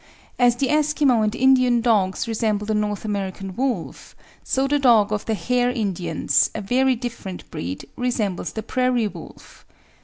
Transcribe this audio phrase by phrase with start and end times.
[0.39, 5.25] As the Eskimo and Indian dogs resemble the North American wolf, so the dog of
[5.25, 9.63] the Hare Indians, a very different breed, resembles the prairie wolf.